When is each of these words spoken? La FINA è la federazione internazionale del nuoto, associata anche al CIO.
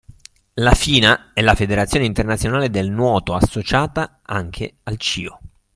La 0.55 0.73
FINA 0.73 1.29
è 1.31 1.43
la 1.43 1.53
federazione 1.53 2.05
internazionale 2.05 2.71
del 2.71 2.89
nuoto, 2.89 3.35
associata 3.35 4.21
anche 4.23 4.77
al 4.81 4.97
CIO. 4.97 5.39